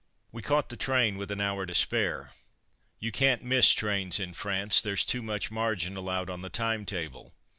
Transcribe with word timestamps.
We 0.31 0.41
caught 0.41 0.69
the 0.69 0.77
train 0.77 1.15
with 1.19 1.29
an 1.29 1.39
hour 1.39 1.67
to 1.67 1.75
spare. 1.75 2.31
You 2.97 3.11
can't 3.11 3.43
miss 3.43 3.71
trains 3.73 4.19
in 4.19 4.33
France: 4.33 4.81
there's 4.81 5.05
too 5.05 5.21
much 5.21 5.51
margin 5.51 5.95
allowed 5.95 6.27
on 6.27 6.41
the 6.41 6.49
time 6.49 6.87
table. 6.87 7.35